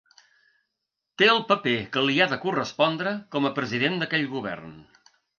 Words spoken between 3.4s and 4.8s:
a president d’aquell govern.